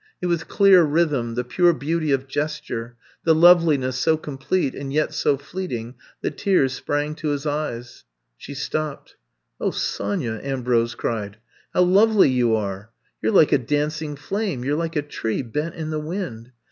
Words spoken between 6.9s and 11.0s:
to his eyes. She stopped. '*0h, Sonya,'* Ambrose